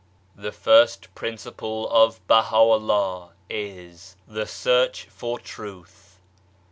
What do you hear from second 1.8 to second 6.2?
of Baha'u'llah is: The Search for Truth.